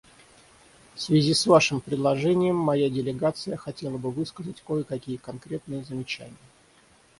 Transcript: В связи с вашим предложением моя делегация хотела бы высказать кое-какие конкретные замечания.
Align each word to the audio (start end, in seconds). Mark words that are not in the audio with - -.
В 0.95 0.99
связи 1.01 1.35
с 1.35 1.45
вашим 1.45 1.79
предложением 1.79 2.55
моя 2.55 2.89
делегация 2.89 3.55
хотела 3.55 3.97
бы 3.99 4.09
высказать 4.09 4.59
кое-какие 4.61 5.17
конкретные 5.17 5.83
замечания. 5.83 6.37